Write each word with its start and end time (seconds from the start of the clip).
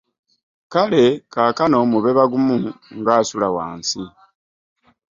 Kale 0.73 1.03
kaakano 1.33 1.77
mube 1.91 2.11
bagumu 2.17 2.55
ng'asula 2.99 3.47
wansi. 3.55 4.01